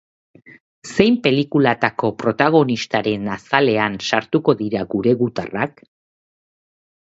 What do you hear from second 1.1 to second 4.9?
pelikulatako protagonistaren azalean sartuko dira